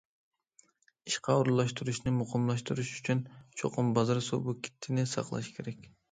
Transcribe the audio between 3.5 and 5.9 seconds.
چوقۇم بازار سۇبيېكتىنى ساقلاش كېرەك.